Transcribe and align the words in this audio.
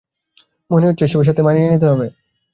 মনে 0.69 0.87
হচ্ছে 0.87 1.03
এসবের 1.05 1.27
সাথে 1.29 1.41
মানিয়ে 1.43 1.71
নিতে 1.71 1.87
হবে। 1.91 2.07